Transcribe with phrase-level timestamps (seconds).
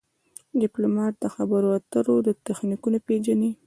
[0.59, 2.15] ډيپلومات د خبرو اترو
[2.47, 3.51] تخنیکونه پېژني.